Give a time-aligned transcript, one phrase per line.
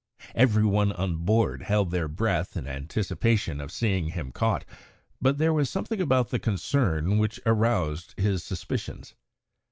[0.33, 4.65] Every one on board held their breath in anticipation of seeing him caught,
[5.21, 9.13] but there was something about the concern which aroused his suspicions.